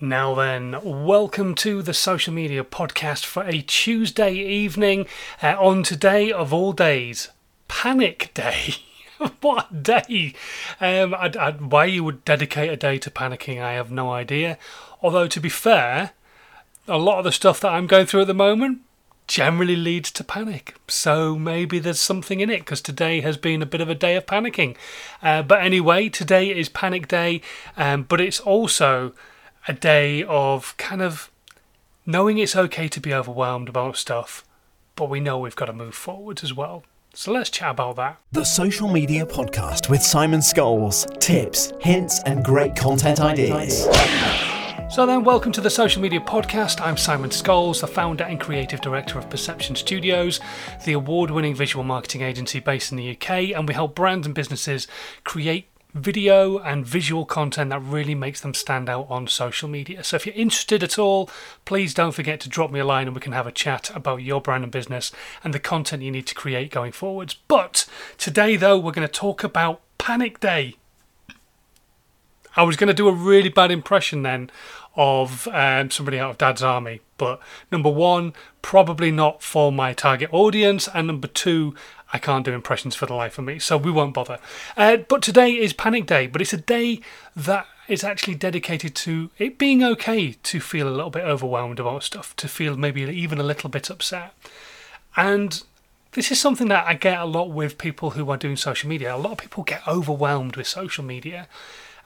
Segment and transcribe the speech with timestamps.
[0.00, 5.06] Now then, welcome to the social media podcast for a Tuesday evening.
[5.42, 7.30] Uh, on today of all days,
[7.66, 8.74] Panic Day.
[9.40, 10.34] what a day!
[10.82, 14.58] Um, I'd, I'd, why you would dedicate a day to panicking, I have no idea.
[15.00, 16.10] Although, to be fair,
[16.86, 18.80] a lot of the stuff that I'm going through at the moment
[19.26, 20.74] generally leads to panic.
[20.88, 24.14] So maybe there's something in it because today has been a bit of a day
[24.16, 24.76] of panicking.
[25.22, 27.40] Uh, but anyway, today is Panic Day,
[27.78, 29.14] um, but it's also
[29.68, 31.28] a day of kind of
[32.04, 34.44] knowing it's okay to be overwhelmed about stuff,
[34.94, 36.84] but we know we've got to move forwards as well.
[37.14, 38.20] So let's chat about that.
[38.30, 41.18] The Social Media Podcast with Simon Scholes.
[41.18, 43.88] Tips, hints, and great content ideas.
[44.88, 46.80] So then, welcome to the Social Media Podcast.
[46.80, 50.38] I'm Simon Scholes, the founder and creative director of Perception Studios,
[50.84, 54.34] the award winning visual marketing agency based in the UK, and we help brands and
[54.34, 54.86] businesses
[55.24, 60.04] create video and visual content that really makes them stand out on social media.
[60.04, 61.30] So if you're interested at all,
[61.64, 64.22] please don't forget to drop me a line and we can have a chat about
[64.22, 65.10] your brand and business
[65.42, 67.34] and the content you need to create going forwards.
[67.48, 67.86] But
[68.18, 70.76] today, though, we're going to talk about Panic Day.
[72.56, 74.50] I was going to do a really bad impression then
[74.96, 77.38] of um, somebody out of Dad's Army, but
[77.70, 81.74] number one, probably not for my target audience, and number two,
[82.14, 84.38] I can't do impressions for the life of me, so we won't bother.
[84.76, 87.00] Uh, but today is Panic Day, but it's a day
[87.34, 92.02] that is actually dedicated to it being okay to feel a little bit overwhelmed about
[92.02, 94.32] stuff, to feel maybe even a little bit upset.
[95.14, 95.62] And
[96.12, 99.14] this is something that I get a lot with people who are doing social media.
[99.14, 101.48] A lot of people get overwhelmed with social media,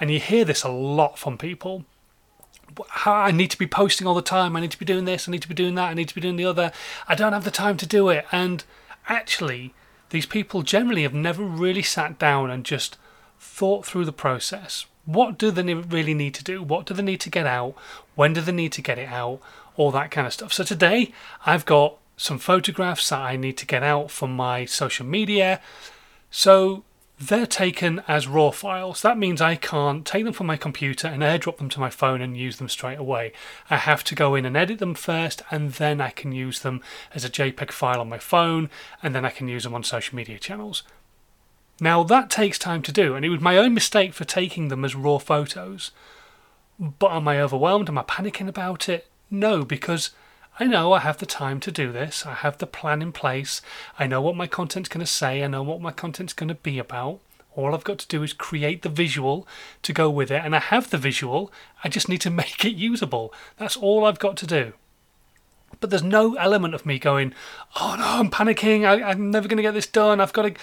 [0.00, 1.84] and you hear this a lot from people.
[3.04, 4.56] I need to be posting all the time.
[4.56, 5.28] I need to be doing this.
[5.28, 5.88] I need to be doing that.
[5.88, 6.70] I need to be doing the other.
[7.06, 8.26] I don't have the time to do it.
[8.30, 8.64] And
[9.08, 9.74] actually,
[10.10, 12.96] these people generally have never really sat down and just
[13.38, 14.86] thought through the process.
[15.04, 16.62] What do they really need to do?
[16.62, 17.74] What do they need to get out?
[18.14, 19.40] When do they need to get it out?
[19.76, 20.52] All that kind of stuff.
[20.52, 21.12] So today
[21.46, 25.60] I've got some photographs that I need to get out from my social media.
[26.30, 26.84] So
[27.20, 29.02] they're taken as raw files.
[29.02, 32.20] That means I can't take them from my computer and airdrop them to my phone
[32.20, 33.32] and use them straight away.
[33.68, 36.80] I have to go in and edit them first, and then I can use them
[37.14, 38.70] as a JPEG file on my phone,
[39.02, 40.84] and then I can use them on social media channels.
[41.80, 44.84] Now, that takes time to do, and it was my own mistake for taking them
[44.84, 45.90] as raw photos.
[46.78, 47.88] But am I overwhelmed?
[47.88, 49.08] Am I panicking about it?
[49.30, 50.10] No, because
[50.60, 52.26] I know I have the time to do this.
[52.26, 53.62] I have the plan in place.
[53.98, 55.44] I know what my content's going to say.
[55.44, 57.20] I know what my content's going to be about.
[57.54, 59.46] All I've got to do is create the visual
[59.82, 60.42] to go with it.
[60.44, 61.52] And I have the visual.
[61.84, 63.32] I just need to make it usable.
[63.56, 64.72] That's all I've got to do.
[65.80, 67.34] But there's no element of me going,
[67.76, 68.84] oh no, I'm panicking.
[68.84, 70.20] I, I'm never going to get this done.
[70.20, 70.54] I've got to.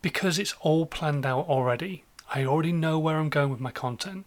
[0.00, 2.04] Because it's all planned out already.
[2.32, 4.26] I already know where I'm going with my content.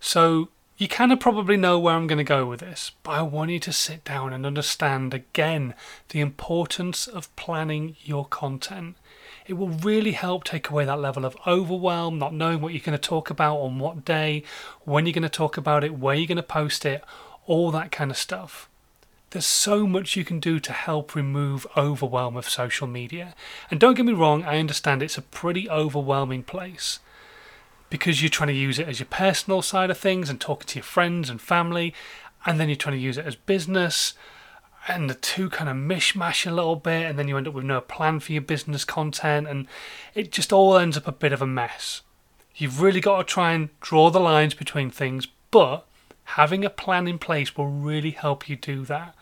[0.00, 0.48] So
[0.78, 3.50] you kind of probably know where I'm going to go with this, but I want
[3.50, 5.72] you to sit down and understand again
[6.10, 8.96] the importance of planning your content.
[9.46, 12.98] It will really help take away that level of overwhelm, not knowing what you're going
[12.98, 14.42] to talk about on what day,
[14.84, 17.02] when you're going to talk about it, where you're going to post it,
[17.46, 18.68] all that kind of stuff.
[19.30, 23.34] There's so much you can do to help remove overwhelm of social media.
[23.70, 26.98] And don't get me wrong, I understand it's a pretty overwhelming place
[27.90, 30.78] because you're trying to use it as your personal side of things and talking to
[30.78, 31.94] your friends and family,
[32.44, 34.14] and then you're trying to use it as business,
[34.88, 37.64] and the two kind of mishmash a little bit, and then you end up with
[37.64, 39.66] no plan for your business content, and
[40.14, 42.02] it just all ends up a bit of a mess.
[42.54, 45.86] You've really got to try and draw the lines between things, but
[46.24, 49.14] having a plan in place will really help you do that.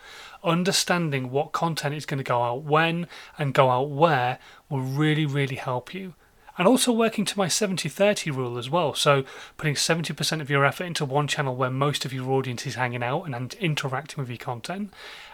[0.43, 3.07] Understanding what content is going to go out when
[3.39, 4.39] and go out where
[4.69, 6.15] will really, really help you
[6.57, 8.95] and also working to my 70 30 rule as well.
[8.95, 9.25] So,
[9.57, 13.03] putting 70% of your effort into one channel where most of your audience is hanging
[13.03, 14.93] out and interacting with your content,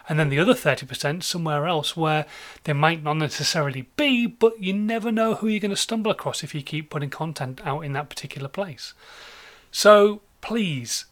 [0.09, 2.25] and then the other 30% somewhere else where
[2.63, 6.43] they might not necessarily be, but you never know who you're going to stumble across
[6.43, 8.93] if you keep putting content out in that particular place.
[9.71, 11.05] So, please,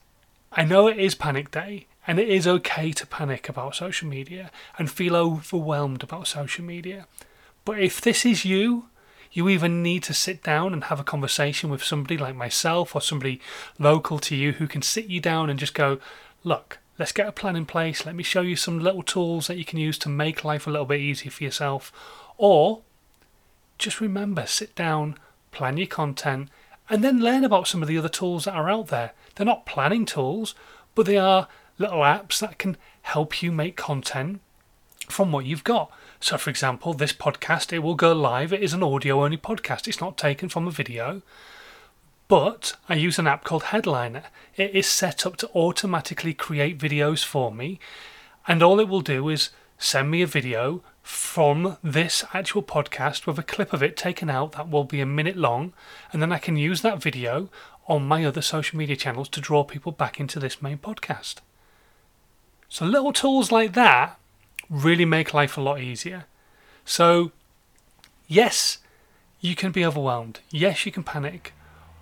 [0.51, 1.85] I know it is panic day.
[2.07, 4.49] And it is okay to panic about social media
[4.79, 7.05] and feel overwhelmed about social media.
[7.65, 8.85] But if this is you,
[9.31, 13.01] you even need to sit down and have a conversation with somebody like myself or
[13.01, 13.39] somebody
[13.77, 15.99] local to you who can sit you down and just go,
[16.43, 18.05] look, let's get a plan in place.
[18.05, 20.71] Let me show you some little tools that you can use to make life a
[20.71, 21.91] little bit easier for yourself.
[22.37, 22.81] Or
[23.77, 25.15] just remember, sit down,
[25.51, 26.49] plan your content,
[26.89, 29.11] and then learn about some of the other tools that are out there.
[29.35, 30.55] They're not planning tools,
[30.95, 31.47] but they are
[31.77, 34.41] little apps that can help you make content
[35.07, 35.91] from what you've got.
[36.21, 38.51] So, for example, this podcast, it will go live.
[38.51, 41.21] It is an audio only podcast, it's not taken from a video.
[42.27, 44.23] But I use an app called Headliner.
[44.55, 47.79] It is set up to automatically create videos for me,
[48.47, 53.39] and all it will do is send me a video from this actual podcast with
[53.39, 55.73] a clip of it taken out that will be a minute long,
[56.11, 57.49] and then I can use that video
[57.87, 61.35] on my other social media channels to draw people back into this main podcast.
[62.67, 64.18] So, little tools like that
[64.69, 66.25] really make life a lot easier.
[66.85, 67.31] So,
[68.27, 68.79] yes,
[69.39, 70.39] you can be overwhelmed.
[70.49, 71.53] Yes, you can panic.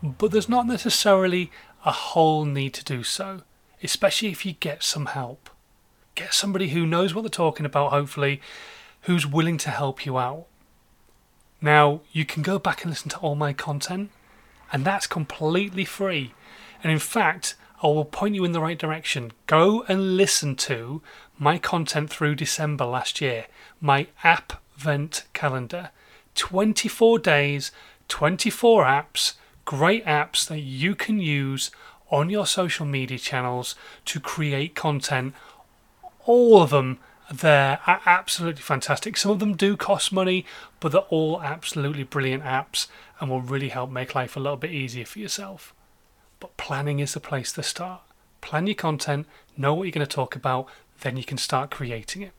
[0.03, 1.51] But there's not necessarily
[1.85, 3.41] a whole need to do so,
[3.81, 5.49] especially if you get some help.
[6.15, 8.41] Get somebody who knows what they're talking about, hopefully,
[9.01, 10.45] who's willing to help you out.
[11.61, 14.11] Now, you can go back and listen to all my content,
[14.71, 16.33] and that's completely free.
[16.83, 19.33] And in fact, I will point you in the right direction.
[19.45, 21.01] Go and listen to
[21.38, 23.45] my content through December last year,
[23.79, 25.91] my app vent calendar.
[26.33, 27.71] 24 days,
[28.07, 29.33] 24 apps,
[29.65, 31.69] great apps that you can use
[32.09, 33.75] on your social media channels
[34.06, 35.33] to create content.
[36.25, 37.00] All of them
[37.31, 39.18] there are absolutely fantastic.
[39.18, 40.45] Some of them do cost money,
[40.80, 42.88] but they're all absolutely brilliant apps
[43.19, 45.73] and will really help make life a little bit easier for yourself.
[46.39, 48.01] But planning is the place to start.
[48.41, 49.25] Plan your content,
[49.57, 50.67] know what you're going to talk about,
[51.01, 52.31] then you can start creating it.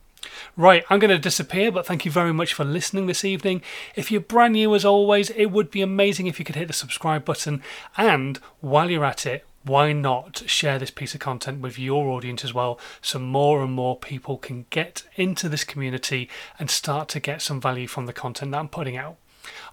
[0.56, 3.62] Right, I'm going to disappear, but thank you very much for listening this evening.
[3.94, 6.74] If you're brand new, as always, it would be amazing if you could hit the
[6.74, 7.62] subscribe button.
[7.96, 12.44] And while you're at it, why not share this piece of content with your audience
[12.44, 16.28] as well so more and more people can get into this community
[16.58, 19.16] and start to get some value from the content that I'm putting out.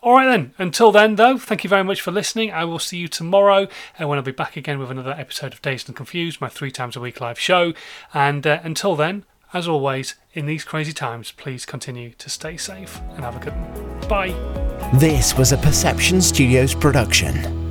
[0.01, 0.54] All right, then.
[0.57, 2.51] Until then, though, thank you very much for listening.
[2.51, 3.68] I will see you tomorrow
[4.00, 6.72] uh, when I'll be back again with another episode of Dazed and Confused, my three
[6.72, 7.74] times a week live show.
[8.13, 13.00] And uh, until then, as always, in these crazy times, please continue to stay safe
[13.12, 14.07] and have a good one.
[14.07, 15.00] Bye.
[15.00, 17.65] This was a Perception Studios production.